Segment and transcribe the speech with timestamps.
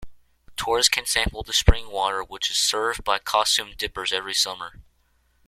[0.57, 4.81] Tourists can sample the spring water which is served by costumed 'Dippers' every summer.